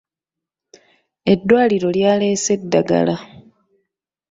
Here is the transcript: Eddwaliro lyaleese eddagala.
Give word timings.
Eddwaliro 1.31 1.89
lyaleese 1.95 2.51
eddagala. 2.57 3.15